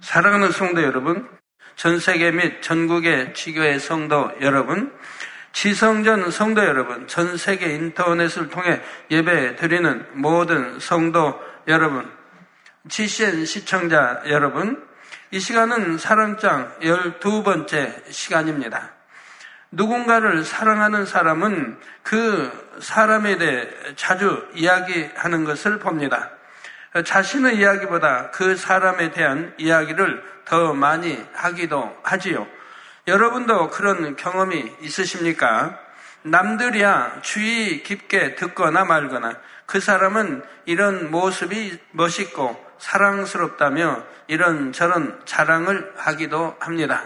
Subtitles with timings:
[0.00, 1.28] 사랑하는 성도 여러분,
[1.74, 4.92] 전 세계 및 전국의 지교의 성도 여러분,
[5.52, 8.80] 지성전 성도 여러분, 전 세계 인터넷을 통해
[9.10, 12.10] 예배 드리는 모든 성도 여러분,
[12.88, 14.86] GCN 시청자 여러분,
[15.30, 18.92] 이 시간은 사랑장 12번째 시간입니다.
[19.70, 26.37] 누군가를 사랑하는 사람은 그 사람에 대해 자주 이야기하는 것을 봅니다.
[27.04, 32.46] 자신의 이야기보다 그 사람에 대한 이야기를 더 많이 하기도 하지요.
[33.06, 35.78] 여러분도 그런 경험이 있으십니까?
[36.22, 47.04] 남들이야 주의 깊게 듣거나 말거나 그 사람은 이런 모습이 멋있고 사랑스럽다며 이런저런 자랑을 하기도 합니다.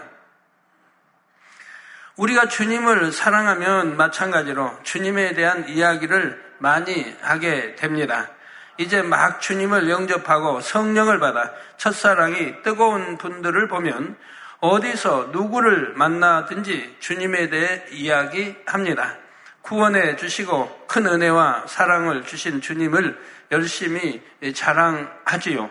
[2.15, 8.29] 우리가 주님을 사랑하면 마찬가지로 주님에 대한 이야기를 많이 하게 됩니다.
[8.77, 14.17] 이제 막 주님을 영접하고 성령을 받아 첫사랑이 뜨거운 분들을 보면
[14.59, 19.17] 어디서 누구를 만나든지 주님에 대해 이야기합니다.
[19.61, 23.17] 구원해 주시고 큰 은혜와 사랑을 주신 주님을
[23.51, 24.21] 열심히
[24.53, 25.69] 자랑하지요.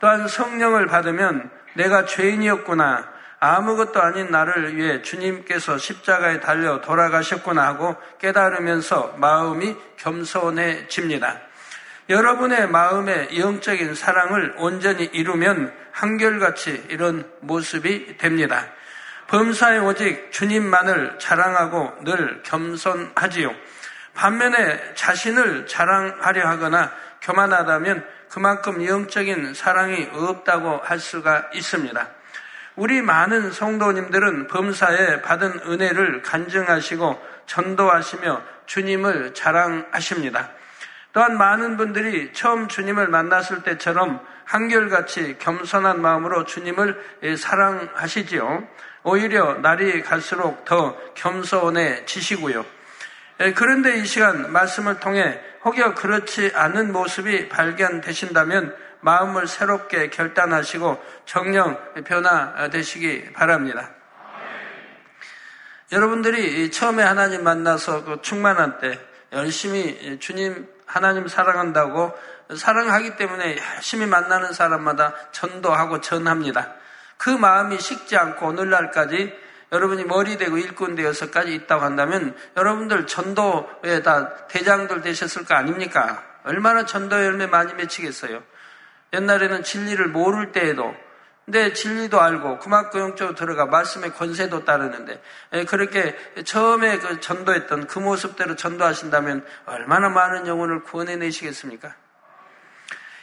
[0.00, 3.16] 또한 성령을 받으면 내가 죄인이었구나.
[3.38, 11.45] 아무것도 아닌 나를 위해 주님께서 십자가에 달려 돌아가셨구나 하고 깨달으면서 마음이 겸손해집니다.
[12.08, 18.66] 여러분의 마음의 영적인 사랑을 온전히 이루면 한결같이 이런 모습이 됩니다.
[19.26, 23.52] 범사에 오직 주님만을 자랑하고 늘 겸손하지요.
[24.14, 32.08] 반면에 자신을 자랑하려 하거나 교만하다면 그만큼 영적인 사랑이 없다고 할 수가 있습니다.
[32.76, 40.50] 우리 많은 성도님들은 범사에 받은 은혜를 간증하시고 전도하시며 주님을 자랑하십니다.
[41.16, 48.68] 또한 많은 분들이 처음 주님을 만났을 때처럼 한결같이 겸손한 마음으로 주님을 사랑하시지요.
[49.02, 52.66] 오히려 날이 갈수록 더 겸손해지시고요.
[53.54, 63.32] 그런데 이 시간 말씀을 통해 혹여 그렇지 않은 모습이 발견되신다면 마음을 새롭게 결단하시고 정령 변화되시기
[63.32, 63.90] 바랍니다.
[65.92, 69.00] 여러분들이 처음에 하나님 만나서 그 충만한 때
[69.32, 72.16] 열심히 주님 하나님 사랑한다고
[72.56, 76.74] 사랑하기 때문에 열심히 만나는 사람마다 전도하고 전합니다.
[77.18, 84.34] 그 마음이 식지 않고 오늘날까지 여러분이 머리 대고 일꾼 되어서까지 있다고 한다면 여러분들 전도에 다
[84.46, 86.22] 대장들 되셨을 거 아닙니까?
[86.44, 88.42] 얼마나 전도 열매 많이 맺히겠어요.
[89.12, 90.94] 옛날에는 진리를 모를 때에도
[91.46, 98.00] 근데 진리도 알고 그만큼 영적으로 들어가 말씀의 권세도 따르는데 예, 그렇게 처음에 그 전도했던 그
[98.00, 101.94] 모습대로 전도하신다면 얼마나 많은 영혼을 구원해내시겠습니까?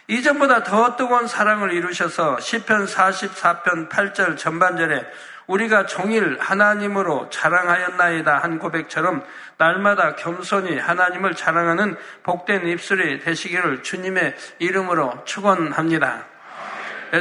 [0.08, 5.06] 이전보다 더 뜨거운 사랑을 이루셔서 시편 44편 8절 전반절에
[5.48, 9.26] 우리가 종일 하나님으로 자랑하였나이다 한 고백처럼
[9.58, 16.33] 날마다 겸손히 하나님을 자랑하는 복된 입술이 되시기를 주님의 이름으로 축원합니다.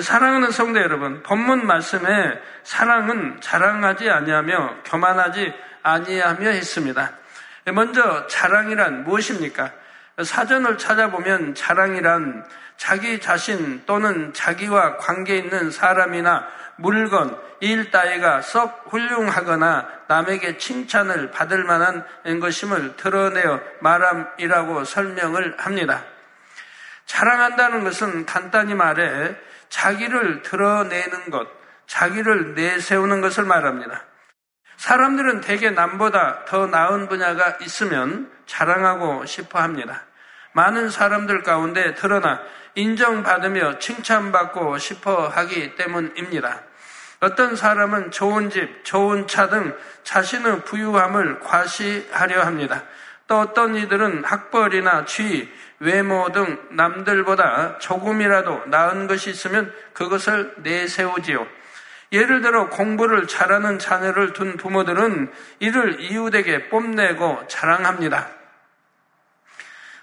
[0.00, 7.10] 사랑하는 성도 여러분, 본문 말씀에 사랑은 자랑하지 아니하며 교만하지 아니하며 했습니다.
[7.72, 9.70] 먼저 자랑이란 무엇입니까?
[10.22, 12.44] 사전을 찾아보면 자랑이란
[12.78, 21.64] 자기 자신 또는 자기와 관계 있는 사람이나 물건, 일 따위가 썩 훌륭하거나 남에게 칭찬을 받을
[21.64, 22.04] 만한
[22.40, 26.02] 것임을 드러내어 말함이라고 설명을 합니다.
[27.06, 29.34] 자랑한다는 것은 간단히 말해
[29.68, 31.48] 자기를 드러내는 것,
[31.86, 34.04] 자기를 내세우는 것을 말합니다.
[34.76, 40.02] 사람들은 대개 남보다 더 나은 분야가 있으면 자랑하고 싶어 합니다.
[40.52, 42.40] 많은 사람들 가운데 드러나
[42.74, 46.62] 인정받으며 칭찬받고 싶어 하기 때문입니다.
[47.20, 52.82] 어떤 사람은 좋은 집, 좋은 차 등 자신의 부유함을 과시하려 합니다.
[53.32, 61.46] 또 어떤 이들은 학벌이나 지위, 외모 등 남들보다 조금이라도 나은 것이 있으면 그것을 내세우지요.
[62.12, 68.28] 예를 들어 공부를 잘하는 자녀를 둔 부모들은 이를 이웃에게 뽐내고 자랑합니다.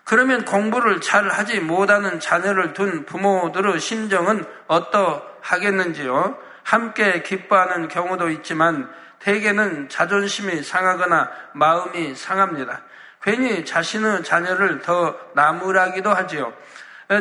[0.06, 6.36] 그러면 공부를 잘 하지 못하는 자녀를 둔 부모들의 심정은 어떠하겠는지요?
[6.63, 12.81] 함께 기뻐하는 경우도 있지만 대개는 자존심이 상하거나 마음이 상합니다.
[13.21, 16.54] 괜히 자신의 자녀를 더 나무라기도 하지요.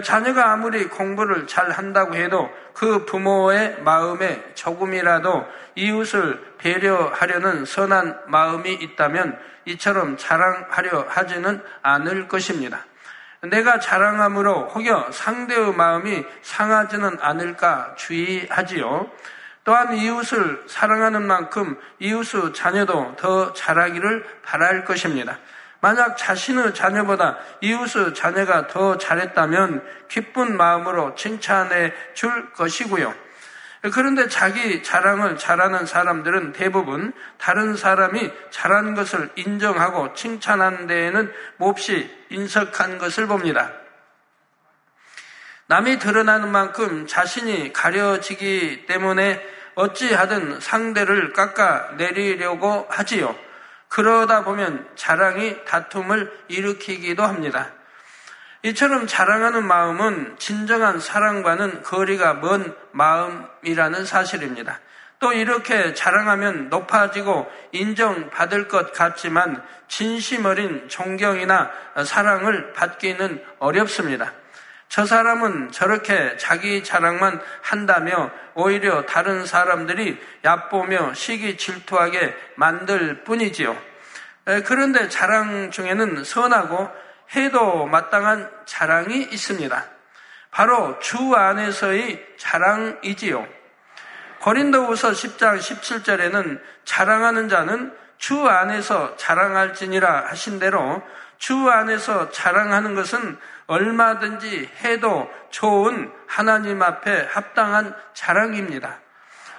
[0.05, 5.47] 자녀가 아무리 공부를 잘 한다고 해도 그 부모의 마음에 조금이라도
[5.77, 12.85] 이웃을 배려하려는 선한 마음이 있다면 이처럼 자랑하려 하지는 않을 것입니다.
[13.41, 19.11] 내가 자랑함으로 혹여 상대의 마음이 상하지는 않을까 주의하지요.
[19.65, 25.39] 또한 이웃을 사랑하는 만큼 이웃의 자녀도 더 잘하기를 바랄 것입니다.
[25.81, 33.15] 만약 자신의 자녀보다 이웃의 자녀가 더 잘했다면 기쁜 마음으로 칭찬해 줄 것이고요.
[33.93, 42.99] 그런데 자기 자랑을 잘하는 사람들은 대부분 다른 사람이 잘한 것을 인정하고 칭찬하는 데에는 몹시 인석한
[42.99, 43.71] 것을 봅니다.
[45.69, 49.47] 남이 드러나는 만큼 자신이 가려지기 때문에
[49.77, 53.37] 어찌하든 상대를 깎아내리려고 하지요.
[53.88, 57.73] 그러다 보면 자랑이 다툼을 일으키기도 합니다.
[58.62, 64.81] 이처럼 자랑하는 마음은 진정한 사랑과는 거리가 먼 마음이라는 사실입니다.
[65.20, 71.70] 또 이렇게 자랑하면 높아지고 인정받을 것 같지만 진심 어린 존경이나
[72.05, 74.32] 사랑을 받기는 어렵습니다.
[74.88, 83.76] 저 사람은 저렇게 자기 자랑만 한다며 오히려 다른 사람들이 얕보며 시기 질투하게 만들 뿐이지요.
[84.64, 86.88] 그런데 자랑 중에는 선하고
[87.37, 89.85] 해도 마땅한 자랑이 있습니다.
[90.50, 93.46] 바로 주 안에서의 자랑이지요.
[94.40, 101.02] 고린도후서 10장 17절에는 자랑하는 자는 주 안에서 자랑할지니라 하신 대로
[101.38, 109.00] 주 안에서 자랑하는 것은 얼마든지 해도 좋은 하나님 앞에 합당한 자랑입니다.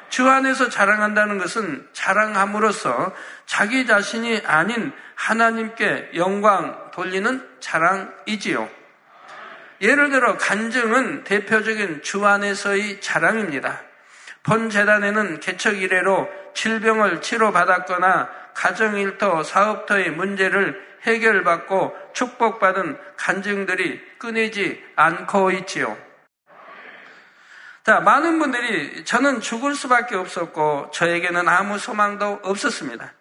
[0.09, 3.13] 주 안에서 자랑한다는 것은 자랑함으로써
[3.45, 8.69] 자기 자신이 아닌 하나님께 영광 돌리는 자랑이지요.
[9.81, 13.81] 예를 들어 간증은 대표적인 주 안에서의 자랑입니다.
[14.43, 25.51] 본 재단에는 개척 이래로 질병을 치료받았거나 가정 일터, 사업터의 문제를 해결받고 축복받은 간증들이 끊이지 않고
[25.51, 25.97] 있지요.
[27.85, 33.13] 자, 많은 분들이 저는 죽을 수밖에 없었고 저에게는 아무 소망도 없었습니다.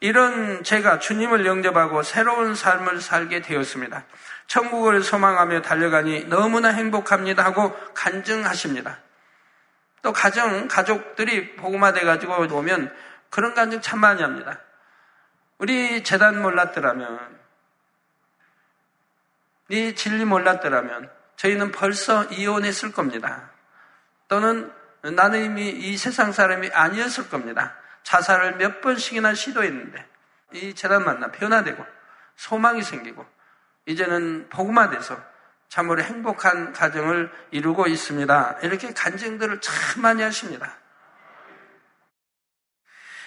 [0.00, 4.04] 이런 제가 주님을 영접하고 새로운 삶을 살게 되었습니다.
[4.46, 8.98] 천국을 소망하며 달려가니 너무나 행복합니다 하고 간증하십니다.
[10.02, 12.94] 또 가정, 가족들이 복음화돼 가지고 오면
[13.28, 14.58] 그런 간증 참 많이 합니다.
[15.60, 17.38] 우리 재단 몰랐더라면,
[19.68, 23.50] 이 진리 몰랐더라면 저희는 벌써 이혼했을 겁니다.
[24.26, 24.72] 또는
[25.02, 27.76] 나는 이미 이 세상 사람이 아니었을 겁니다.
[28.02, 30.06] 자살을 몇 번씩이나 시도했는데
[30.52, 31.84] 이 재단 만나 변화되고
[32.36, 33.24] 소망이 생기고
[33.84, 35.22] 이제는 복음화돼서
[35.68, 38.60] 참으로 행복한 가정을 이루고 있습니다.
[38.62, 40.74] 이렇게 간증들을 참 많이 하십니다.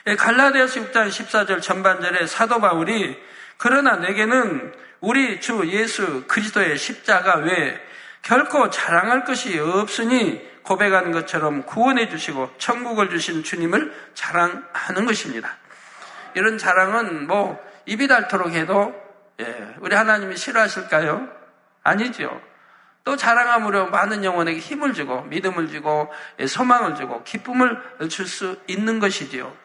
[0.06, 3.18] 예, 갈라디아서 6장 14절 전반절에 사도 바울이
[3.58, 7.80] 그러나 내게는 우리 주 예수 그리스도의 십자가 외에
[8.22, 15.58] 결코 자랑할 것이 없으니 고백한 것처럼 구원해 주시고 천국을 주신 주님을 자랑하는 것입니다.
[16.34, 18.94] 이런 자랑은 뭐 입이 닳도록 해도
[19.40, 21.30] 예, 우리 하나님이 싫어하실까요?
[21.84, 22.42] 아니죠.
[23.06, 29.00] 또 자랑함으로 많은 영혼에게 힘을 주고 믿음을 주고 예, 소망을 주고 기쁨을 줄 수 있는
[29.00, 29.63] 것이지요.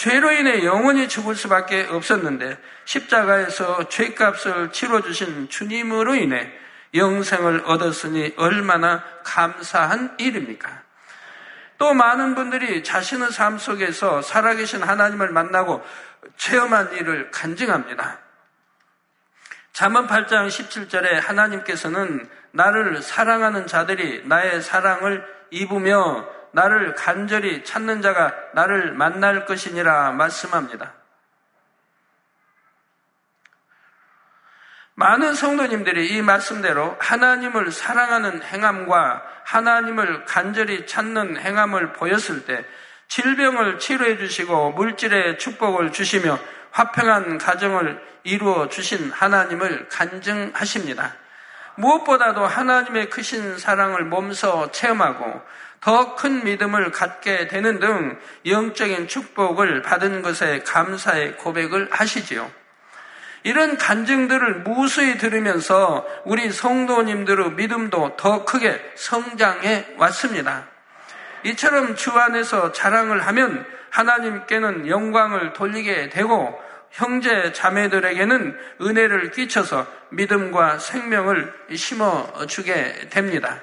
[0.00, 2.56] 죄로 인해 영원히 죽을 수밖에 없었는데
[2.86, 6.50] 십자가에서 죄값을 치러주신 주님으로 인해
[6.94, 10.70] 영생을 얻었으니 얼마나 감사한 일입니까?
[11.76, 15.84] 또 많은 분들이 자신의 삶 속에서 살아계신 하나님을 만나고
[16.38, 18.20] 체험한 일을 간증합니다.
[19.74, 28.92] 잠언 8장 17절에 하나님께서는 나를 사랑하는 자들이 나의 사랑을 입으며 나를 간절히 찾는 자가 나를
[28.92, 30.94] 만날 것이니라 말씀합니다.
[34.94, 42.64] 많은 성도님들이 이 말씀대로 하나님을 사랑하는 행함과 하나님을 간절히 찾는 행함을 보였을 때
[43.08, 46.38] 질병을 치료해 주시고 물질의 축복을 주시며
[46.72, 51.14] 화평한 가정을 이루어 주신 하나님을 간증하십니다.
[51.76, 55.40] 무엇보다도 하나님의 크신 사랑을 몸소 체험하고
[55.80, 62.50] 더 큰 믿음을 갖게 되는 등 영적인 축복을 받은 것에 감사의 고백을 하시지요.
[63.42, 70.66] 이런 간증들을 무수히 들으면서 우리 성도님들의 믿음도 더 크게 성장해 왔습니다.
[71.44, 76.60] 이처럼 주 안에서 자랑을 하면 하나님께는 영광을 돌리게 되고
[76.90, 83.62] 형제 자매들에게는 은혜를 끼쳐서 믿음과 생명을 심어 주게 됩니다.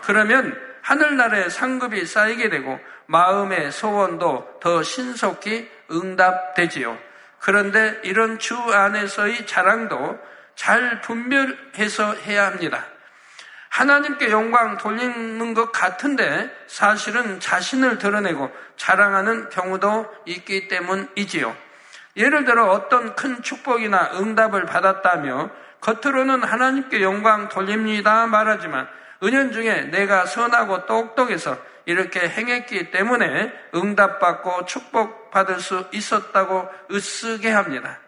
[0.00, 6.96] 그러면 하늘나라의 상급이 쌓이게 되고 마음의 소원도 더 신속히 응답되지요.
[7.38, 10.18] 그런데 이런 주 안에서의 자랑도
[10.54, 12.84] 잘 분별해서 해야 합니다.
[13.70, 21.56] 하나님께 영광 돌리는 것 같은데 사실은 자신을 드러내고 자랑하는 경우도 있기 때문이지요.
[22.16, 28.88] 예를 들어 어떤 큰 축복이나 응답을 받았다며 겉으로는 하나님께 영광 돌립니다 말하지만
[29.22, 37.98] 은연 중에 내가 선하고 똑똑해서 이렇게 행했기 때문에 응답받고 축복받을 수 있었다고 으쓰게 합니다.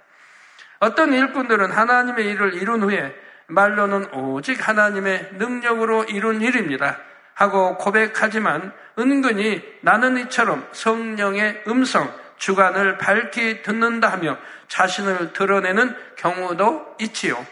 [0.78, 3.14] 어떤 일꾼들은 하나님의 일을 이룬 후에
[3.46, 6.98] 말로는 오직 하나님의 능력으로 이룬 일입니다.
[7.34, 14.36] 하고 고백하지만 은근히 나는 이처럼 성령의 음성, 주관을 밝히 듣는다 하며
[14.68, 17.46] 자신을 드러내는 경우도 있지요.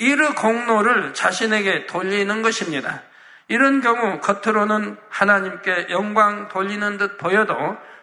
[0.00, 3.02] 이르 공로를 자신에게 돌리는 것입니다.
[3.48, 7.54] 이런 경우 겉으로는 하나님께 영광 돌리는 듯 보여도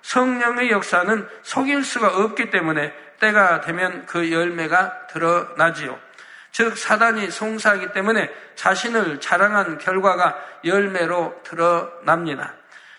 [0.04, 5.98] 성령의 역사는 속일 수가 없기 때문에 때가 되면 그 열매가 드러나지요.
[6.52, 12.54] 즉 사단이 송사하기 때문에 자신을 자랑한 결과가 열매로 드러납니다.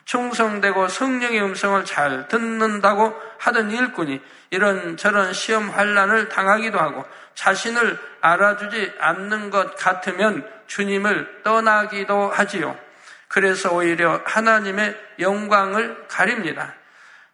[0.07, 7.05] 충성되고 성령의 음성을 잘 듣는다고 하던 일꾼이 이런 저런 시험 환란을 당하기도 하고
[7.39, 12.77] 자신을 알아주지 않는 것 같으면 주님을 떠나기도 하지요.
[13.29, 16.75] 그래서 오히려 하나님의 영광을 가립니다.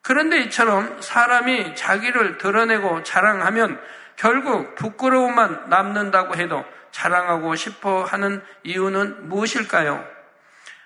[0.02, 3.80] 그런데 이처럼 사람이 자기를 드러내고 자랑하면
[4.16, 10.06] 결국 부끄러움만 남는다고 해도 자랑하고 싶어 하는 이유는 무엇일까요?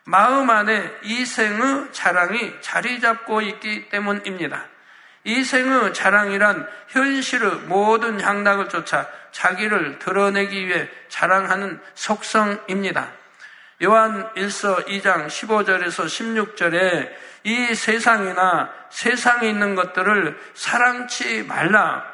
[0.05, 4.65] 마음 안에 이생의 자랑이 자리 잡고 있기 때문입니다.
[5.25, 13.13] 이 생의 자랑이란 현실의 모든 향락을 쫓아 자기를 드러내기 위해 자랑하는 속성입니다.
[13.83, 17.13] 요한 1서 2장 15절에서 16절에
[17.45, 22.05] 이 세상이나 세상에 있는 것들을 사랑치 말라.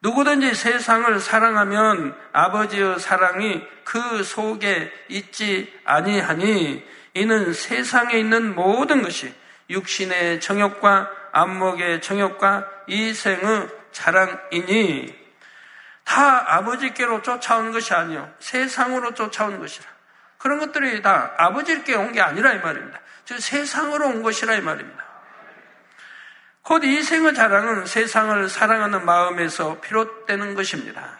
[0.00, 9.34] 누구든지 세상을 사랑하면 아버지의 사랑이 그 속에 있지 아니하니 이는 세상에 있는 모든 것이
[9.70, 15.18] 육신의 정욕과 안목의 정욕과 이생의 자랑이니
[16.04, 19.86] 다 아버지께로 쫓아온 것이 아니요 세상으로 쫓아온 것이라.
[20.38, 23.00] 그런 것들이 다 아버지께 온 게 아니라 이 말입니다.
[23.24, 25.04] 즉 세상으로 온 것이라 이 말입니다.
[26.62, 31.18] 곧 이생의 자랑은 세상을 사랑하는 마음에서 비롯되는 것입니다.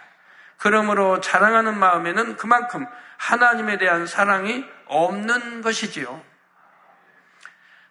[0.58, 2.86] 그러므로 자랑하는 마음에는 그만큼
[3.16, 6.22] 하나님에 대한 사랑이 없는 것이지요.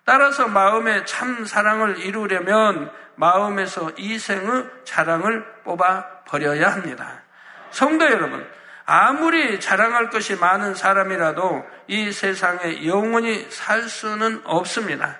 [0.07, 7.23] 따라서 마음의 참 사랑을 이루려면 마음에서 이생의 자랑을 뽑아 버려야 합니다.
[7.71, 8.47] 성도 여러분,
[8.85, 15.17] 아무리 자랑할 것이 많은 사람이라도 이 세상에 영원히 살 수는 없습니다.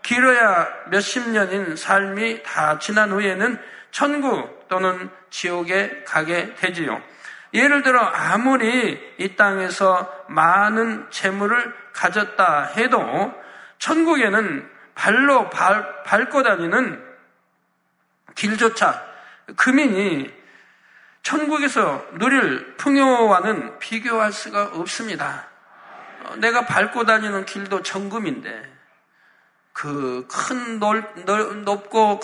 [0.00, 6.98] 길어야 몇십 년인 삶이 다 지난 후에는 천국 또는 지옥에 가게 되지요.
[7.52, 13.43] 예를 들어 아무리 이 땅에서 많은 재물을 가졌다 해도
[13.78, 17.02] 천국에는 발로 발, 밟고 다니는
[18.34, 19.04] 길조차
[19.56, 20.32] 금인이
[21.22, 25.48] 천국에서 누릴 풍요와는 비교할 수가 없습니다.
[26.36, 28.74] 내가 밟고 다니는 길도 정금인데
[29.72, 30.78] 그 큰
[31.64, 32.20] 높고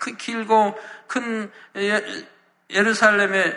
[0.00, 2.02] 큰 길고 큰 예,
[2.70, 3.54] 예루살렘의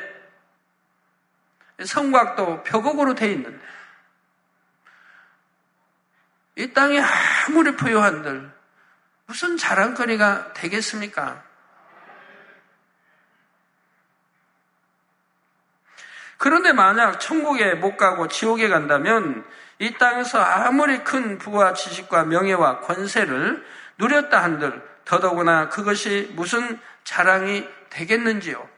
[1.84, 3.58] 성곽도 벽옥으로 돼 있는데
[6.58, 8.52] 이 땅에 아무리 부유한들
[9.28, 11.44] 무슨 자랑거리가 되겠습니까?
[16.38, 19.46] 그런데 만약 천국에 못 가고 지옥에 간다면
[19.80, 23.64] 이 땅에서 아무리 큰 부와 지식과 명예와 권세를
[24.00, 28.77] 누렸다 한들 더더구나 그것이 무슨 자랑이 되겠는지요.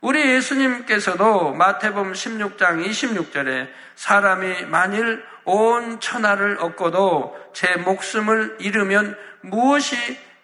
[0.00, 9.96] 우리 예수님께서도 마태복음 16장 26절에 사람이 만일 온 천하를 얻고도 제 목숨을 잃으면 무엇이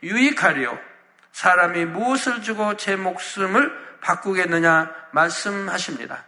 [0.03, 0.79] 유익하리요?
[1.33, 3.73] 사람이 무엇을 주고 제 목숨을
[4.03, 6.27] 바꾸겠느냐 말씀하십니다.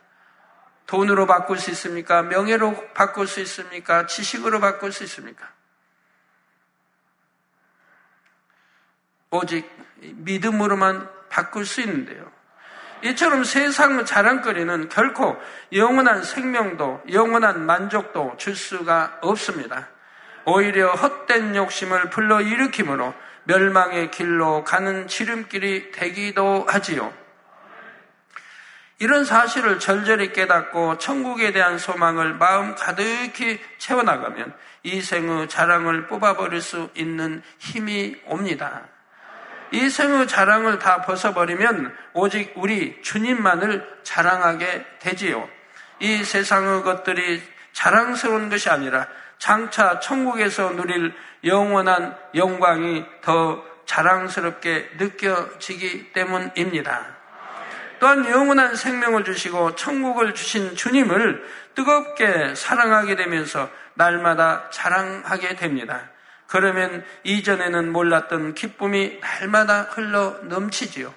[0.86, 2.22] 돈으로 바꿀 수 있습니까?
[2.22, 4.06] 명예로 바꿀 수 있습니까?
[4.06, 5.46] 지식으로 바꿀 수 있습니까?
[9.30, 12.37] 오직 믿음으로만 바꿀 수 있는데요.
[13.02, 15.36] 이처럼 세상 자랑거리는 결코
[15.72, 19.88] 영원한 생명도 영원한 만족도 줄 수가 없습니다.
[20.44, 23.14] 오히려 헛된 욕심을 불러일으키므로
[23.44, 27.12] 멸망의 길로 가는 지름길이 되기도 하지요.
[29.00, 34.52] 이런 사실을 절절히 깨닫고 천국에 대한 소망을 마음 가득히 채워나가면
[34.82, 38.82] 이그 생의 자랑을 뽑아버릴 수 있는 힘이 옵니다.
[39.70, 45.48] 이 생의 자랑을 다 벗어버리면 오직 우리 주님만을 자랑하게 되지요.
[46.00, 49.06] 이 세상의 것들이 자랑스러운 것이 아니라
[49.38, 57.18] 장차 천국에서 누릴 영원한 영광이 더 자랑스럽게 느껴지기 때문입니다.
[58.00, 61.44] 또한 영원한 생명을 주시고 천국을 주신 주님을
[61.74, 66.10] 뜨겁게 사랑하게 되면서 날마다 자랑하게 됩니다.
[66.48, 71.14] 그러면 이전에는 몰랐던 기쁨이 날마다 흘러 넘치지요.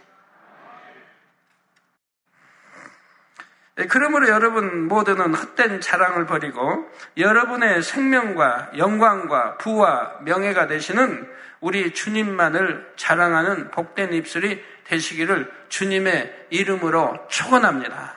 [3.78, 6.86] 네, 그러므로 여러분 모두는 헛된 자랑을 버리고
[7.18, 11.28] 여러분의 생명과 영광과 부와 명예가 되시는
[11.62, 18.16] 우리 주님만을 자랑하는 복된 입술이 되시기를 주님의 이름으로 축원합니다.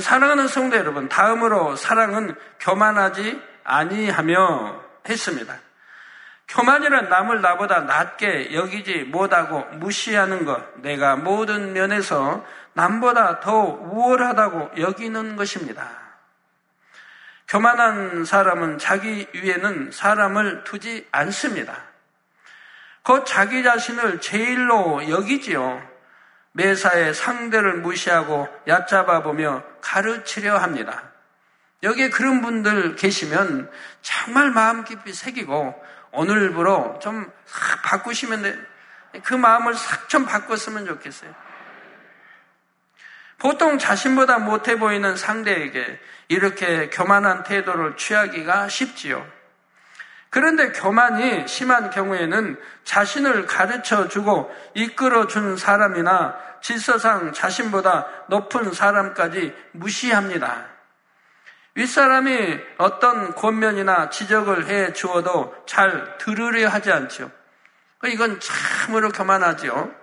[0.00, 5.58] 사랑하는 성도 여러분, 다음으로 사랑은 교만하지 아니하며 했습니다.
[6.48, 15.36] 교만이란 남을 나보다 낮게 여기지 못하고 무시하는 것, 내가 모든 면에서 남보다 더 우월하다고 여기는
[15.36, 15.88] 것입니다.
[17.48, 21.76] 교만한 사람은 자기 위에는 사람을 두지 않습니다.
[23.02, 25.82] 곧 자기 자신을 제일로 여기지요.
[26.52, 31.02] 매사에 상대를 무시하고 얕잡아 보며 가르치려 합니다.
[31.82, 33.70] 여기에 그런 분들 계시면
[34.02, 35.74] 정말 마음 깊이 새기고
[36.12, 37.30] 오늘부로 좀
[37.84, 38.58] 바꾸시면 돼.
[39.24, 41.34] 그 마음을 싹 좀 바꿨으면 좋겠어요.
[43.38, 49.24] 보통 자신보다 못해 보이는 상대에게 이렇게 교만한 태도를 취하기가 쉽지요.
[50.30, 60.77] 그런데 교만이 심한 경우에는 자신을 가르쳐 주고 이끌어 준 사람이나 질서상 자신보다 높은 사람까지 무시합니다.
[61.78, 67.30] 윗사람이 어떤 권면이나 지적을 해 주어도 잘 들으려 하지 않죠.
[68.04, 69.94] 이건 참으로 교만하지요.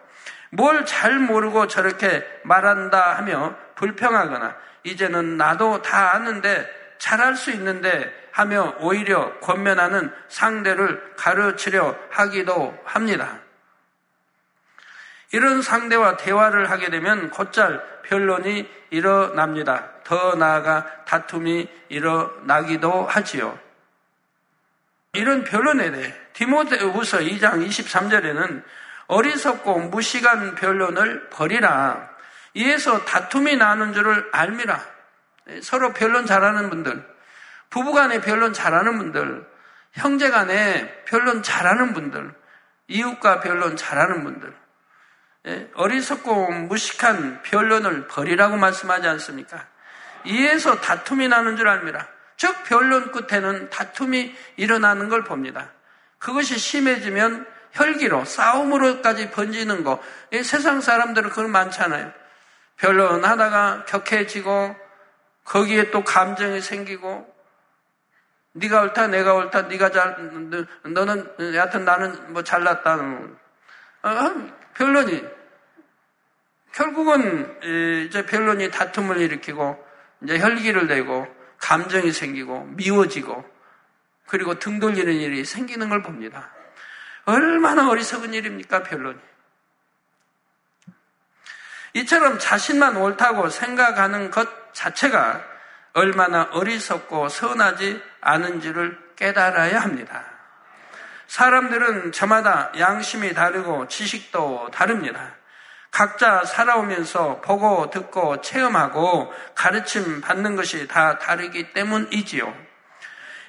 [0.52, 6.66] 뭘 잘 모르고 저렇게 말한다 하며 불평하거나 이제는 나도 다 아는데
[6.98, 13.40] 잘할 수 있는데 하며 오히려 권면하는 상대를 가르치려 하기도 합니다.
[15.34, 19.95] 이런 상대와 대화를 하게 되면 곧잘 변론이 일어납니다.
[20.06, 23.60] 더 나아가 다툼이 일어나기도 하지요.
[25.14, 28.64] 이런 변론에 대해 디모데후서 2장 23절에는
[29.08, 32.10] 어리석고 무시간 변론을 버리라.
[32.54, 34.80] 이에서 다툼이 나는 줄을 알미라.
[35.62, 37.06] 서로 변론 잘하는 분들,
[37.70, 39.46] 부부간에 변론 잘하는 분들,
[39.94, 42.34] 형제간에 변론 잘하는 분들,
[42.88, 44.54] 이웃과 변론 잘하는 분들,
[45.48, 49.68] 예, 어리석고 무식한 변론을 버리라고 말씀하지 않습니까?
[50.26, 52.08] 이에서 다툼이 나는 줄 압니다.
[52.38, 55.72] 즉 변론 끝에는 다툼이 일어나는 걸 봅니다.
[56.20, 60.02] 그것이 심해지면 혈기로 싸움으로까지 번지는 거.
[60.44, 62.12] 세상 사람들은 그건 많잖아요.
[62.78, 64.76] 변론하다가 격해지고
[65.44, 67.34] 거기에 또 감정이 생기고
[68.54, 70.16] 네가 옳다 내가 옳다 네가 잘
[70.84, 75.24] 너는 여하튼 나는 뭐 잘났다 어, 변론이
[76.72, 77.60] 결국은
[78.08, 79.85] 이제 변론이 다툼을 일으키고
[80.24, 81.28] 이제 혈기를 내고
[81.60, 83.46] 감정이 생기고 미워지고
[84.28, 86.52] 그리고 등 돌리는 일이 생기는 걸 봅니다.
[87.26, 89.20] 얼마나 어리석은 일입니까 변론이?
[91.94, 95.42] 이처럼 자신만 옳다고 생각하는 것 자체가
[95.94, 100.26] 얼마나 어리석고 선하지 않은지를 깨달아야 합니다.
[101.28, 105.36] 사람들은 저마다 양심이 다르고 지식도 다릅니다.
[105.96, 112.54] 각자 살아오면서 보고 듣고 체험하고 가르침 받는 것이 다 다르기 때문이지요.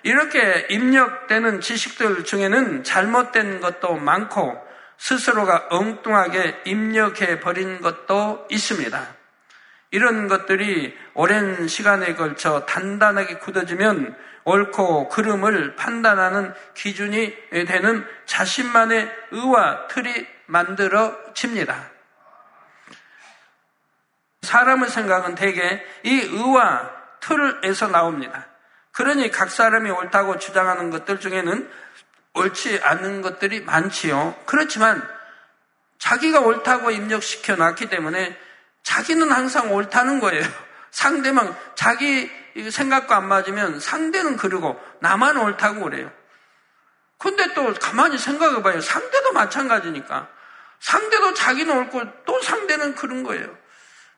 [0.04, 4.64] 이렇게 입력되는 지식들 중에는 잘못된 것도 많고
[4.96, 9.08] 스스로가 엉뚱하게 입력해 버린 것도 있습니다.
[9.90, 17.34] 이런 것들이 오랜 시간에 걸쳐 단단하게 굳어지면 옳고 그름을 판단하는 기준이
[17.66, 21.95] 되는 자신만의 의와 틀이 만들어집니다.
[24.46, 28.46] 사람의 생각은 대개 이 의와 틀에서 나옵니다.
[28.92, 31.70] 그러니 각 사람이 옳다고 주장하는 것들 중에는
[32.32, 34.34] 옳지 않은 것들이 많지요.
[34.46, 35.06] 그렇지만
[35.98, 38.38] 자기가 옳다고 입력시켜 놨기 때문에
[38.82, 40.44] 자기는 항상 옳다는 거예요.
[40.90, 42.30] 상대만 자기
[42.70, 46.10] 생각과 안 맞으면 상대는 그러고 나만 옳다고 그래요.
[47.18, 48.80] 근데 또 가만히 생각해 봐요.
[48.80, 50.28] 상대도 마찬가지니까.
[50.80, 53.54] 상대도 자기는 옳고 또 상대는 그런 거예요.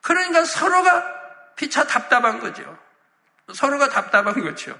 [0.01, 2.77] 그러니까 서로가 피차 답답한 거죠.
[3.53, 4.79] 서로가 답답한 거죠.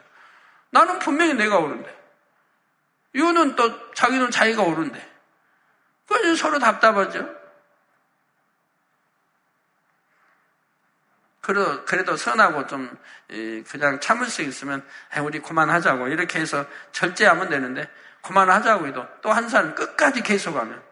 [0.70, 1.98] 나는 분명히 내가 옳은데.
[3.14, 5.10] 이거는 또 자기는 자기가 옳은데.
[6.08, 7.38] 그 서로 답답하죠.
[11.42, 12.96] 그래도, 그래도 선하고 좀,
[13.68, 14.88] 그냥 참을 수 있으면,
[15.24, 16.10] 우리 그만하자고.
[16.10, 17.90] 이렇게 해서 절제하면 되는데,
[18.22, 20.89] 그만하자고 해도 또 한 사람 끝까지 계속하면.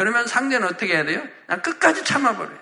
[0.00, 1.22] 그러면 상대는 어떻게 해야 돼요?
[1.44, 2.58] 그냥 끝까지 참아버려요.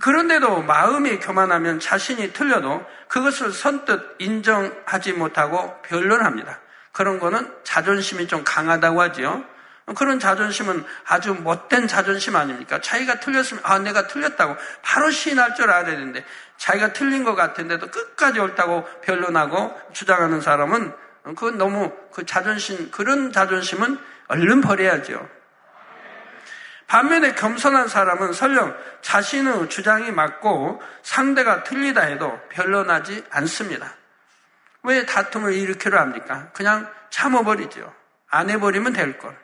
[0.00, 6.58] 그런데도 마음이 교만하면 자신이 틀려도 그것을 선뜻 인정하지 못하고 변론합니다.
[6.90, 9.44] 그런 거는 자존심이 좀 강하다고 하지요.
[9.94, 12.80] 그런 자존심은 아주 못된 자존심 아닙니까?
[12.80, 16.24] 자기가 틀렸으면, 아, 내가 틀렸다고 바로 시인할 줄 알아야 되는데,
[16.56, 20.92] 자기가 틀린 것 같은데도 끝까지 옳다고 변론하고 주장하는 사람은,
[21.26, 25.28] 그건 너무 그 자존심, 그런 자존심은 얼른 버려야죠.
[26.86, 33.94] 반면에 겸손한 사람은 설령 자신의 주장이 맞고 상대가 틀리다 해도 변론하지 않습니다.
[34.84, 36.48] 왜 다툼을 일으키려 합니까?
[36.52, 37.92] 그냥 참아버리죠.
[38.28, 39.36] 안 해버리면 될 걸.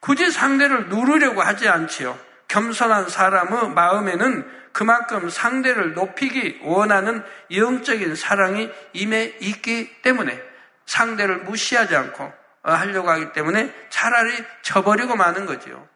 [0.00, 2.18] 굳이 상대를 누르려고 하지 않지요.
[2.48, 10.42] 겸손한 사람의 마음에는 그만큼 상대를 높이기 원하는 영적인 사랑이 임해 있기 때문에
[10.86, 15.88] 상대를 무시하지 않고 하려고 하기 때문에 차라리 저버리고 마는 거지요.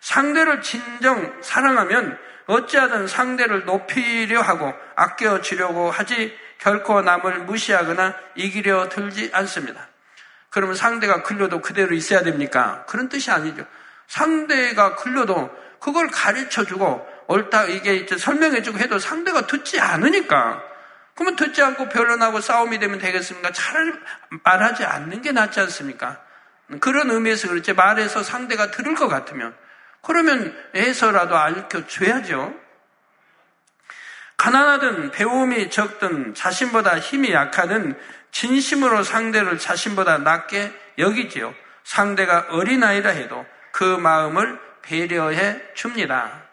[0.00, 9.88] 상대를 진정 사랑하면 어찌하든 상대를 높이려 하고 아껴주려고 하지 결코 남을 무시하거나 이기려 들지 않습니다.
[10.50, 12.84] 그러면 상대가 글려도 그대로 있어야 됩니까?
[12.88, 13.64] 그런 뜻이 아니죠.
[14.08, 20.62] 상대가 글려도 그걸 가르쳐 주고 옳다 이게 이제 설명해 주고 해도 상대가 듣지 않으니까
[21.14, 23.52] 그러면 듣지 않고 변론하고 싸움이 되면 되겠습니까?
[23.52, 23.92] 차라리
[24.44, 26.20] 말하지 않는 게 낫지 않습니까?
[26.80, 29.54] 그런 의미에서 그렇지 말해서 상대가 들을 것 같으면
[30.02, 32.54] 그러면 해서라도 알려줘야죠.
[34.36, 41.54] 가난하든 배움이 적든 자신보다 힘이 약하든 진심으로 상대를 자신보다 낮게 여기지요.
[41.84, 46.49] 상대가 어린아이라 해도 그 마음을 배려해 줍니다.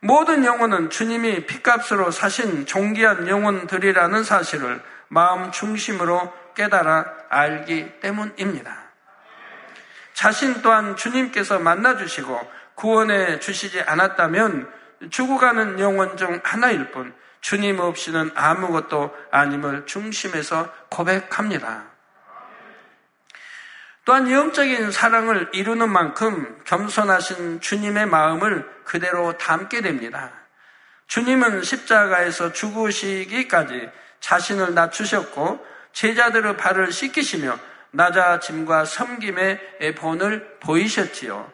[0.00, 8.86] 모든 영혼은 주님이 피값으로 사신 존귀한 영혼들이라는 사실을 마음 중심으로 깨달아 알기 때문입니다.
[10.14, 14.70] 자신 또한 주님께서 만나주시고 구원해 주시지 않았다면
[15.10, 21.95] 죽어가는 영혼 중 하나일 뿐 주님 없이는 아무것도 아님을 중심에서 고백합니다.
[24.06, 30.30] 또한 영적인 사랑을 이루는 만큼 겸손하신 주님의 마음을 그대로 담게 됩니다.
[31.08, 33.90] 주님은 십자가에서 죽으시기까지
[34.20, 37.58] 자신을 낮추셨고 제자들의 발을 씻기시며
[37.90, 41.50] 낮아짐과 섬김의 본을 보이셨지요.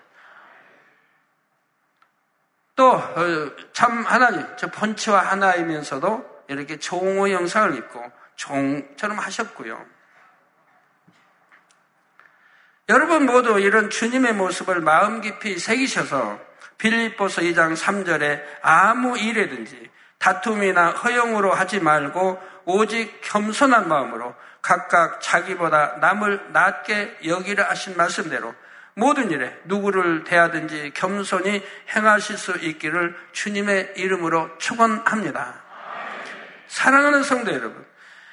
[2.76, 10.01] 또참 어, 하나님, 저 본체와 하나이면서도 이렇게 종의 영상을 입고 종처럼 하셨고요.
[12.88, 16.38] 여러분 모두 이런 주님의 모습을 마음 깊이 새기셔서
[16.78, 26.52] 빌립보서 2장 3절에 아무 일에든지 다툼이나 허용으로 하지 말고 오직 겸손한 마음으로 각각 자기보다 남을
[26.52, 28.54] 낮게 여기라 하신 말씀대로
[28.94, 31.64] 모든 일에 누구를 대하든지 겸손히
[31.94, 35.62] 행하실 수 있기를 주님의 이름으로 축원합니다.
[36.66, 37.84] 사랑하는 성도 여러분,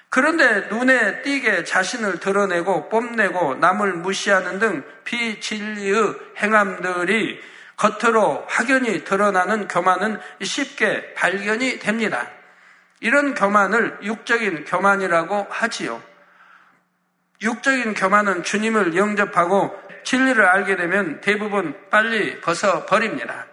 [0.10, 7.40] 그런데 눈에 띄게 자신을 드러내고 뽐내고 남을 무시하는 등 비진리의 행함들이
[7.78, 12.28] 겉으로 확연히 드러나는 교만은 쉽게 발견이 됩니다.
[13.00, 16.02] 이런 교만을 육적인 교만이라고 하지요.
[17.42, 23.49] 육적인 교만은 주님을 영접하고 진리를 알게 되면 대부분 빨리 벗어버립니다.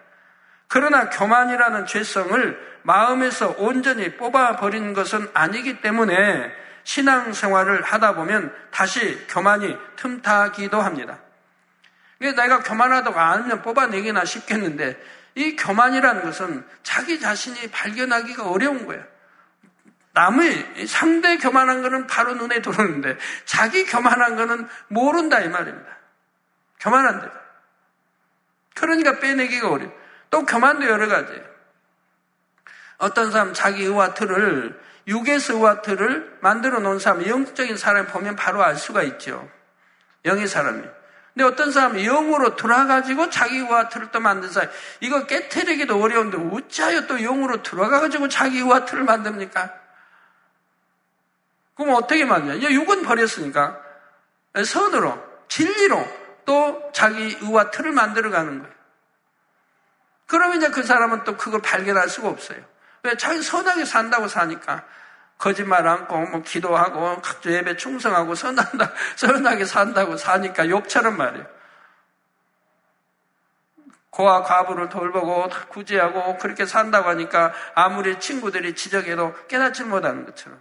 [0.69, 6.53] 그러나 교만이라는 죄성을 마음에서 온전히 뽑아버린 것은 아니기 때문에
[6.85, 11.19] 신앙 생활을 하다 보면 다시 교만이 틈타기도 합니다.
[12.19, 14.97] 내가 교만하다고 알면 뽑아내기나 쉽겠는데
[15.35, 19.05] 이 교만이라는 것은 자기 자신이 발견하기가 어려운 거예요.
[20.13, 25.97] 남의 상대 교만한 거는 바로 눈에 들어오는데 자기 교만한 거는 모른다 이 말입니다.
[26.81, 27.29] 교만한데.
[28.75, 30.06] 그러니까 빼내기가 어려워.
[30.31, 31.33] 또 교만도 여러 가지.
[32.99, 38.63] 어떤 사람 자기 의와 틀을 육에서 의와 틀을 만들어 놓은 사람, 영적인 사람을 보면 바로
[38.63, 39.49] 알 수가 있죠.
[40.25, 40.83] 영의 사람이.
[41.35, 47.07] 근데 어떤 사람은 영으로 들어가가지고 자기 의와 틀을 또 만든 사람, 이거 깨트리기도 어려운데 어찌하여
[47.07, 49.75] 또 영으로 들어가가지고 자기 의와 틀을 만듭니까?
[51.77, 52.71] 그럼 어떻게 만드냐?
[52.71, 53.79] 육은 버렸으니까
[54.65, 56.09] 선으로, 진리로
[56.47, 58.76] 또 자기 의와 틀을 만들어가는 거예요.
[60.27, 62.59] 그러면 이제 그 사람은 또 그걸 발견할 수가 없어요.
[63.03, 63.17] 왜?
[63.17, 64.85] 자기 선하게 산다고 사니까
[65.39, 71.47] 거짓말 않고 뭐 기도하고 각종 예배 충성하고 선한다, 선하게 산다고 사니까 욕처럼 말이에요.
[74.11, 80.59] 고아 과부를 돌보고 구제하고 그렇게 산다고 하니까 아무리 친구들이 지적해도 깨닫지 못하는 것처럼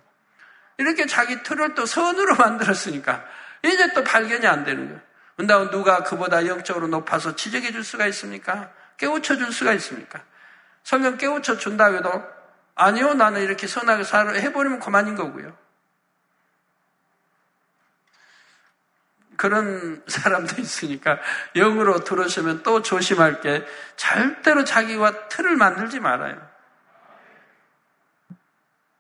[0.78, 3.24] 이렇게 자기 틀을 또 선으로 만들었으니까
[3.64, 5.02] 이제 또 발견이 안 되는 거예요.
[5.38, 8.72] 근데 누가 그보다 영적으로 높아서 지적해 줄 수가 있습니까?
[8.98, 10.22] 깨우쳐 줄 수가 있습니까?
[10.84, 12.24] 설령 깨우쳐 준다고 해도
[12.76, 15.56] 아니요 나는 이렇게 선하게 살아 해버리면 그만인 거고요.
[19.38, 21.20] 그런 사람도 있으니까
[21.56, 26.56] 영으로 들으시면 또 조심할 게 절대로 자기와 틀을 만들지 말아요.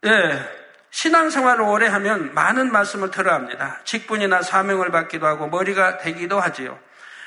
[0.05, 0.65] 예.
[0.91, 3.81] 신앙생활을 오래 하면 많은 말씀을 들어야 합니다.
[3.83, 6.79] 직분이나 사명을 받기도 하고 머리가 되기도 하지요.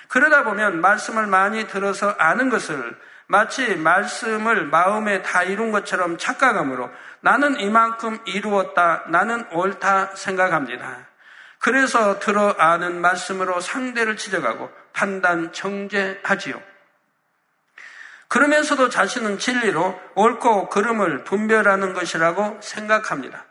[0.08, 6.90] 그러다 보면 말씀을 많이 들어서 아는 것을 마치 말씀을 마음에 다 이룬 것처럼 착각함으로
[7.20, 11.08] 나는 이만큼 이루었다, 나는 옳다 생각합니다.
[11.58, 16.60] 그래서 들어 아는 말씀으로 상대를 지적하고 판단, 정죄하지요.
[18.28, 23.44] 그러면서도 자신은 진리로 옳고 그름을 분별하는 것이라고 생각합니다.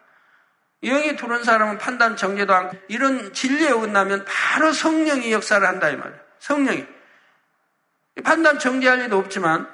[0.84, 6.27] 영이 들어온 사람은 판단, 정죄도 않고 이런 진리에 어긋나면 바로 성령이 역사를 한다 이 말이에요.
[6.40, 6.86] 성령이.
[8.24, 9.68] 판단, 정죄할 리도 없지만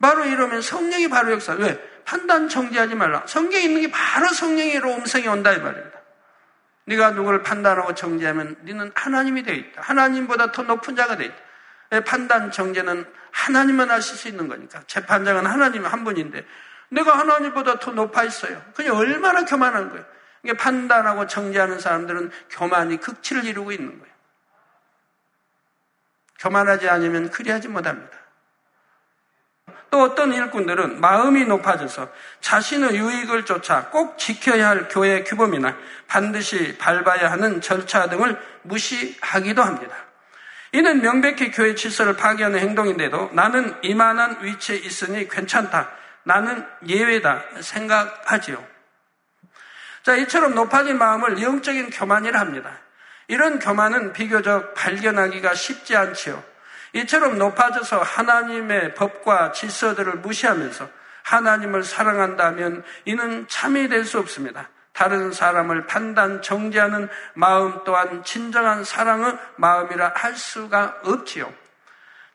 [0.00, 1.52] 바로 이러면 성령이 바로 역사.
[1.54, 1.80] 왜?
[2.04, 3.24] 판단, 정죄하지 말라.
[3.26, 5.98] 성경에 있는 게 바로 성령으로 음성이 온다 이 말입니다.
[6.86, 9.82] 네가 누구를 판단하고 정죄하면 네는 하나님이 되어 있다.
[9.82, 12.04] 하나님보다 더 높은 자가 되어 있다.
[12.04, 14.82] 판단, 정죄는 하나님만 하실 수 있는 거니까.
[14.86, 16.44] 재판장은 하나님 한 분인데
[16.90, 18.62] 내가 하나님보다 더 높아 있어요.
[18.74, 20.04] 그냥 얼마나 교만한 거예요.
[20.42, 24.11] 이게 판단하고 정죄하는 사람들은 교만이 극치를 이루고 있는 거예요.
[26.42, 28.10] 교만하지 않으면 그리하지 못합니다.
[29.90, 35.76] 또 어떤 일꾼들은 마음이 높아져서 자신의 유익을 쫓아 꼭 지켜야 할 교회 규범이나
[36.08, 39.94] 반드시 밟아야 하는 절차 등을 무시하기도 합니다.
[40.72, 45.90] 이는 명백히 교회 질서를 파괴하는 행동인데도 나는 이만한 위치에 있으니 괜찮다.
[46.24, 47.42] 나는 예외다.
[47.60, 48.64] 생각하지요.
[50.02, 52.78] 자, 이처럼 높아진 마음을 영적인 교만이라 합니다.
[53.32, 56.44] 이런 교만은 비교적 발견하기가 쉽지 않지요.
[56.92, 60.86] 이처럼 높아져서 하나님의 법과 질서들을 무시하면서
[61.22, 64.68] 하나님을 사랑한다면 이는 참이 될 수 없습니다.
[64.92, 71.50] 다른 사람을 판단, 정죄하는 마음 또한 진정한 사랑의 마음이라 할 수가 없지요.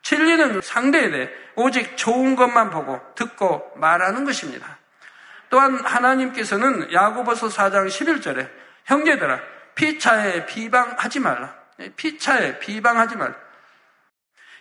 [0.01, 4.79] 진리는 상대에 대해 오직 좋은 것만 보고 듣고 말하는 것입니다.
[5.51, 8.49] 또한 하나님께서는 야고보서 4장 11절에
[8.85, 11.53] 형제들아 피차에 비방하지 말라.
[11.95, 13.33] 피차에 비방하지 말라.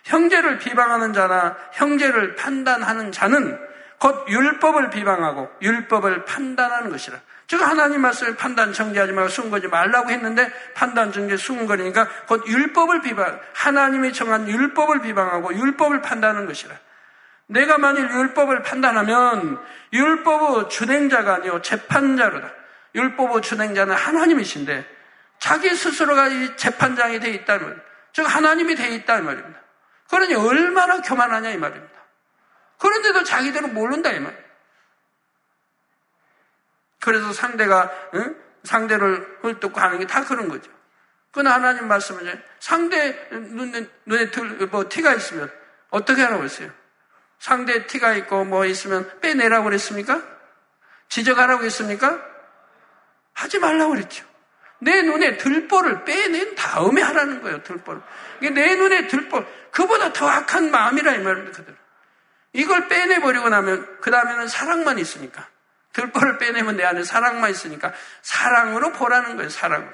[0.05, 3.59] 형제를 비방하는 자나 형제를 판단하는 자는
[3.99, 7.19] 곧 율법을 비방하고 율법을 판단하는 것이라.
[7.47, 13.39] 즉 하나님 말씀을 판단 정지하지 말고 수근거지 말라고 했는데 판단 정지 수근거리니까 곧 율법을 비방
[13.53, 16.75] 하나님이 정한 율법을 비방하고 율법을 판단하는 것이라.
[17.47, 19.59] 내가 만일 율법을 판단하면
[19.93, 22.51] 율법의 준행자가 아니요 재판자로다.
[22.93, 24.96] 율법의 준행자는 하나님이신데
[25.39, 27.81] 자기 스스로가 이 재판장이 되어 있다는
[28.13, 29.61] 즉 하나님이 되어 있다는 말입니다.
[30.09, 31.93] 그러니 얼마나 교만하냐 이 말입니다.
[32.79, 34.35] 그런데도 자기들은 모른다 이 말.
[36.99, 38.35] 그래서 상대가 응?
[38.63, 40.71] 상대를 헐뜯고 하는 게 다 그런 거죠.
[41.31, 45.51] 그건 하나님 말씀은 상대 눈에 눈에 들, 뭐 티가 있으면
[45.89, 46.71] 어떻게 하라고 했어요?
[47.39, 50.21] 상대 티가 있고 뭐 있으면 빼내라고 그랬습니까?
[51.09, 52.19] 지적하라고 했습니까?
[53.33, 54.25] 하지 말라고 그랬죠.
[54.79, 58.01] 내 눈에 들보를 빼낸 다음에 하라는 거예요, 들보를.
[58.53, 61.75] 내 눈에 들보, 그보다 더 악한 마음이라 이 말입니다, 그들.
[62.53, 65.47] 이걸 빼내버리고 나면, 그 다음에는 사랑만 있으니까.
[65.93, 69.91] 들보를 빼내면 내 안에 사랑만 있으니까, 사랑으로 보라는 거예요, 사랑으로.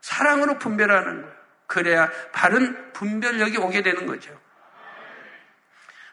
[0.00, 1.36] 사랑으로 분별하는 거예요.
[1.66, 4.30] 그래야 바른 분별력이 오게 되는 거죠.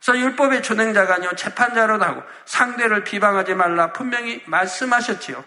[0.04, 5.44] 그래서 율법의 준행자가 아니요 재판자로도 하고 상대를 비방하지 말라 분명히 말씀하셨지요.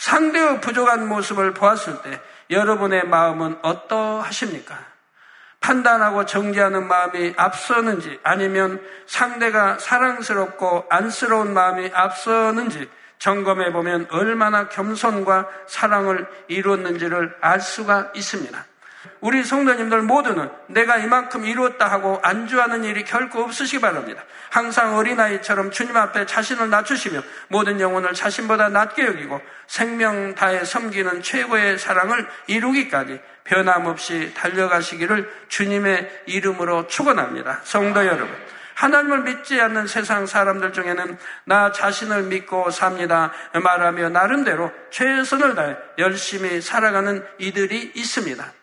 [0.00, 4.78] 상대의 부족한 모습을 보았을 때 여러분의 마음은 어떠하십니까?
[5.60, 16.26] 판단하고 정지하는 마음이 앞서는지 아니면 상대가 사랑스럽고 안쓰러운 마음이 앞서는지 점검해 보면 얼마나 겸손과 사랑을
[16.48, 18.69] 이루었는지를 알 수가 있습니다.
[19.20, 24.24] 우리 성도님들 모두는 내가 이만큼 이루었다 하고 안주하는 일이 결코 없으시기 바랍니다.
[24.50, 31.78] 항상 어린아이처럼 주님 앞에 자신을 낮추시며 모든 영혼을 자신보다 낮게 여기고 생명 다해 섬기는 최고의
[31.78, 37.60] 사랑을 이루기까지 변함없이 달려가시기를 주님의 이름으로 축원합니다.
[37.64, 38.34] 성도 여러분.
[38.74, 43.30] 하나님을 믿지 않는 세상 사람들 중에는 나 자신을 믿고 삽니다.
[43.52, 48.59] 말하며 나름대로 최선을 다해 열심히 살아가는 이들이 있습니다.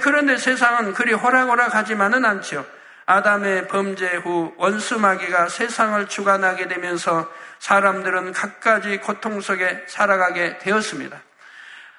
[0.00, 2.66] 그런데 세상은 그리 호락호락하지만은 않죠.
[3.06, 11.20] 아담의 범죄 후 원수 마귀가 세상을 주관하게 되면서 사람들은 갖가지 고통 속에 살아가게 되었습니다.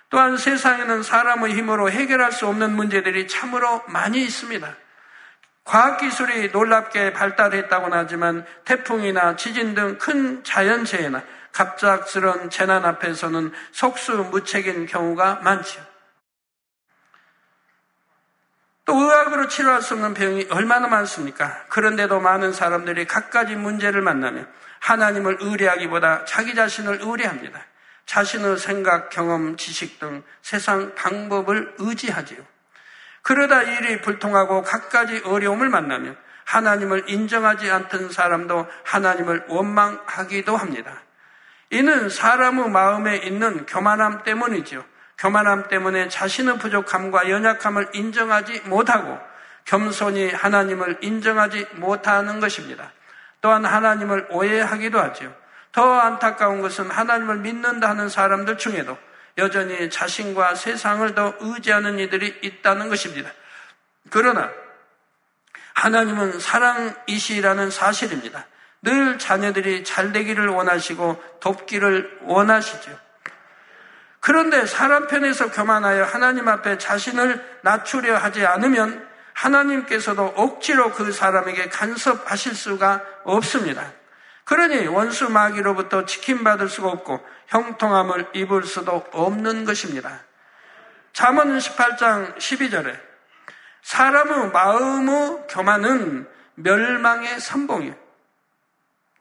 [0.10, 4.76] 또한 세상에는 사람의 힘으로 해결할 수 없는 문제들이 참으로 많이 있습니다.
[5.66, 15.97] 과학기술이 놀랍게 발달했다고는 하지만 태풍이나 지진 등 큰 자연재해나 갑작스런 재난 앞에서는 속수무책인 경우가 많지요.
[18.88, 21.66] 또 의학으로 치료할 수 없는 병이 얼마나 많습니까?
[21.68, 24.48] 그런데도 많은 사람들이 갖가지 문제를 만나면
[24.80, 27.60] 하나님을 의뢰하기보다 자기 자신을 의뢰합니다.
[28.06, 32.40] 자신의 생각, 경험, 지식 등 세상 방법을 의지하지요.
[33.24, 41.02] 그러다 일이 불통하고 갖가지 어려움을 만나면 하나님을 인정하지 않던 사람도 하나님을 원망하기도 합니다.
[41.72, 44.86] 이는 사람의 마음에 있는 교만함 때문이죠.
[45.18, 49.20] 교만함 때문에 자신의 부족함과 연약함을 인정하지 못하고
[49.66, 52.92] 겸손히 하나님을 인정하지 못하는 것입니다.
[53.42, 55.36] 또한 하나님을 오해하기도 하죠.
[55.72, 58.98] 더 안타까운 것은 하나님을 믿는다 하는 사람들 중에도
[59.38, 63.30] 여전히 자신과 세상을 더 의지하는 이들이 있다는 것입니다.
[64.10, 64.50] 그러나
[65.74, 68.48] 하나님은 사랑이시라는 사실입니다.
[68.82, 73.07] 늘 자녀들이 잘 되기를 원하시고 돕기를 원하시죠.
[74.28, 82.54] 그런데 사람 편에서 교만하여 하나님 앞에 자신을 낮추려 하지 않으면 하나님께서도 억지로 그 사람에게 간섭하실
[82.54, 83.90] 수가 없습니다.
[84.44, 90.26] 그러니 원수 마귀로부터 지킴받을 수가 없고 형통함을 입을 수도 없는 것입니다.
[91.14, 93.00] 잠언 18장 12절에
[93.82, 97.96] 사람의 마음의 교만은 멸망의 선봉이에요.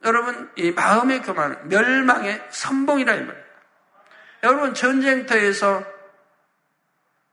[0.05, 3.46] 여러분, 이 마음의 교만은 멸망의 선봉이라 이 말이에요.
[4.43, 5.85] 여러분, 전쟁터에서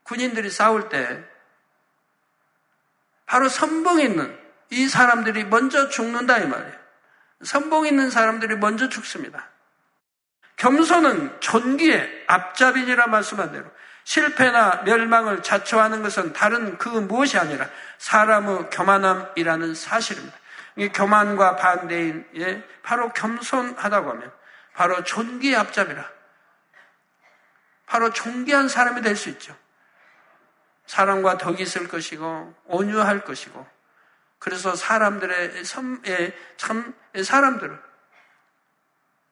[0.04, 1.24] 군인들이 싸울 때
[3.26, 4.38] 바로 선봉 있는
[4.70, 6.84] 이 사람들이 먼저 죽는다 이 말이에요.
[7.42, 9.48] 선봉 있는 사람들이 먼저 죽습니다.
[10.56, 13.66] 겸손은 존귀의 앞잡이니라 말씀한 대로
[14.04, 20.36] 실패나 멸망을 자초하는 것은 다른 그 무엇이 아니라 사람의 교만함이라는 사실입니다.
[20.76, 24.32] 이 교만과 반대인 예, 바로 겸손하다고 하면
[24.74, 26.13] 바로 존귀의 앞잡이라
[27.86, 29.56] 바로 존귀한 사람이 될 수 있죠.
[30.86, 33.66] 사랑과 덕이 있을 것이고 온유할 것이고
[34.38, 37.80] 그래서 사람들의 섬, 예, 참 사람들을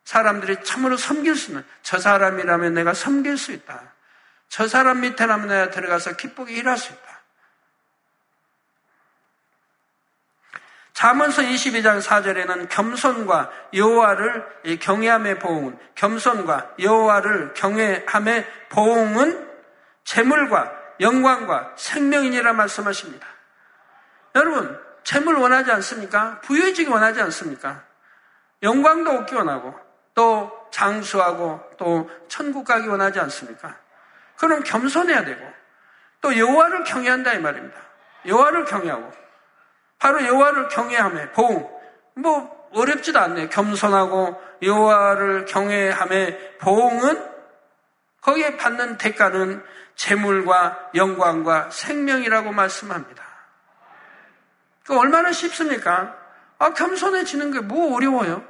[0.04, 3.92] 사람들이 참으로 섬길 수 있는 저 사람이라면 내가 섬길 수 있다.
[4.48, 7.11] 저 사람 밑에라면 내가 들어가서 기쁘게 일할 수 있다.
[11.02, 19.50] 잠언서 22장 4절에는 겸손과 여호와를 경외함의 보응은 겸손과 여호와를 경외함의 보응은
[20.04, 23.26] 재물과 영광과 생명이니라 말씀하십니다.
[24.36, 26.38] 여러분, 재물 원하지 않습니까?
[26.42, 27.82] 부유해지기 원하지 않습니까?
[28.62, 29.74] 영광도 얻기 원하고
[30.14, 33.76] 또 장수하고 또 천국 가기 원하지 않습니까?
[34.36, 35.44] 그럼 겸손해야 되고
[36.20, 37.80] 또 여호와를 경외한다 이 말입니다.
[38.24, 39.21] 여호와를 경외하고
[40.02, 41.70] 바로 여호와를 경외함에 보응
[42.16, 43.50] 뭐 어렵지도 않네.
[43.50, 47.30] 겸손하고 여호와를 경외함에 보응은
[48.20, 53.22] 거기에 받는 대가는 재물과 영광과 생명이라고 말씀합니다.
[54.84, 56.16] 그 얼마나 쉽습니까?
[56.58, 58.44] 아, 겸손해지는 게 뭐 어려워요?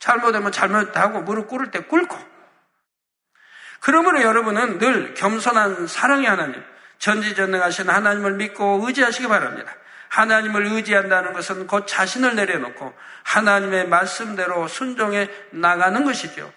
[0.00, 2.18] 잘못하면 잘못하고 무릎 꿇을 때 꿇고.
[3.78, 6.64] 그러므로 여러분은 늘 겸손한 사랑의 하나님,
[6.98, 9.72] 전지전능하신 하나님을 믿고 의지하시기 바랍니다.
[10.08, 16.50] 하나님을 의지한다는 것은 곧 자신을 내려놓고 하나님의 말씀대로 순종해 나가는 것이죠.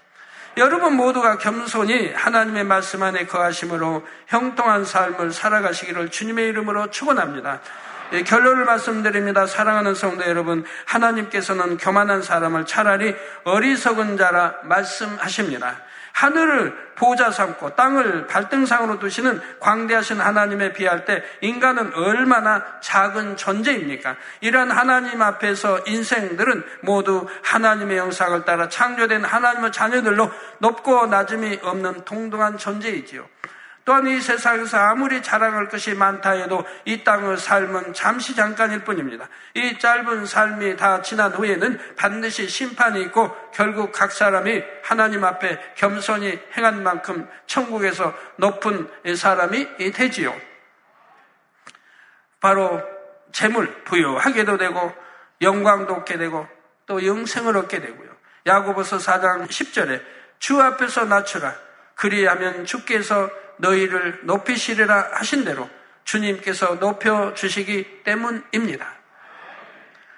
[0.58, 7.62] 여러분 모두가 겸손히 하나님의 말씀 안에 거하심으로 형통한 삶을 살아가시기를 주님의 이름으로 축원합니다.
[8.14, 9.48] 예, 결론을 말씀드립니다.
[9.48, 15.78] 사랑하는 성도 여러분, 하나님께서는 교만한 사람을 차라리 어리석은 자라 말씀하십니다.
[16.14, 24.16] 하늘을 보좌 삼고 땅을 발등상으로 두시는 광대하신 하나님에 비할 때 인간은 얼마나 작은 존재입니까?
[24.42, 32.58] 이러한 하나님 앞에서 인생들은 모두 하나님의 영상을 따라 창조된 하나님의 자녀들로 높고 낮음이 없는 동등한
[32.58, 33.28] 존재이지요.
[33.84, 39.28] 또한 이 세상에서 아무리 자랑할 것이 많다 해도 이 땅의 삶은 잠시 잠깐일 뿐입니다.
[39.56, 46.40] 이 짧은 삶이 다 지난 후에는 반드시 심판이 있고 결국 각 사람이 하나님 앞에 겸손히
[46.56, 50.36] 행한 만큼 천국에서 높은 사람이 되지요.
[52.40, 52.82] 바로
[53.32, 54.94] 재물 부유하게도 되고
[55.42, 56.48] 영광도 얻게 되고
[56.86, 58.10] 또 영생을 얻게 되고요.
[58.46, 60.02] 야고보서 4장 10절에
[60.40, 61.54] 주 앞에서 낮추라
[61.96, 63.30] 그리하면 주께서
[63.62, 65.70] 너희를 높이시리라 하신 대로
[66.04, 68.94] 주님께서 높여 주시기 때문입니다.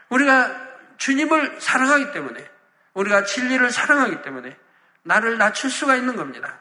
[0.09, 0.63] 우리가
[0.97, 2.45] 주님을 사랑하기 때문에
[2.93, 4.55] 우리가 진리를 사랑하기 때문에
[5.03, 6.59] 나를 낮출 수가 있는 겁니다.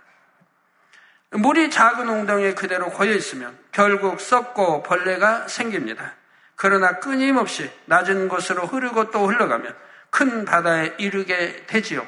[1.30, 6.14] 물이 작은 웅덩이에 그대로 고여 있으면 결국 썩고 벌레가 생깁니다.
[6.57, 9.74] 그러나 끊임없이 낮은 곳으로 흐르고 또 흘러가면
[10.11, 12.07] 큰 바다에 이르게 되지요.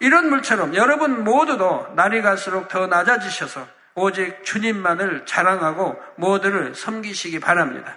[0.00, 7.96] 이런 물처럼 여러분 모두도 날이 갈수록 더 낮아지셔서 오직 주님만을 자랑하고 모두를 섬기시기 바랍니다.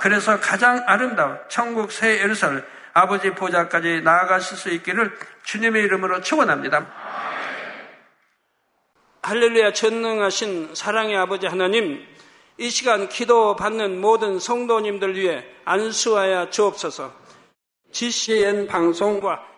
[0.00, 6.86] 그래서 가장 아름다운 천국 새 예루살렘 아버지 보좌까지 나아가실 수 있기를 주님의 이름으로 축원합니다.
[9.22, 12.04] 할렐루야 전능하신 사랑의 아버지 하나님
[12.56, 17.12] 이 시간 기도 받는 모든 성도님들 위해 안수하여 주옵소서.
[17.92, 19.57] GCN 방송과